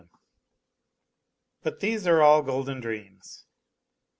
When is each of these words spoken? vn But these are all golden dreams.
vn 0.01 0.07
But 1.61 1.79
these 1.79 2.07
are 2.07 2.23
all 2.23 2.41
golden 2.41 2.79
dreams. 2.79 3.45